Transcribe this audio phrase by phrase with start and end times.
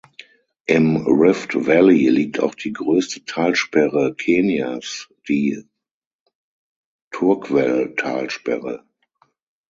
[0.65, 5.63] Im Rift Valley liegt auch die größte Talsperre Kenias, die
[7.11, 8.83] Turkwel-Talsperre.